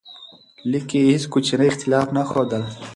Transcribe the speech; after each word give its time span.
لیک 0.69 0.83
کې 0.89 0.99
یې 1.01 1.09
هیڅ 1.13 1.23
کوچنی 1.31 1.67
اختلاف 1.71 2.07
نه 2.15 2.23
ښودل. 2.29 2.63